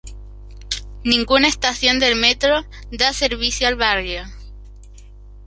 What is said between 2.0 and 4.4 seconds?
metro da servicio al barrio.